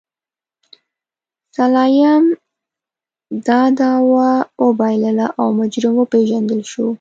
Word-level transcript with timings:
سلایم 1.55 2.23
دا 3.47 3.61
دعوه 3.79 4.29
وبایلله 4.63 5.27
او 5.39 5.47
مجرم 5.59 5.95
وپېژندل 5.97 6.61
شو. 6.71 6.85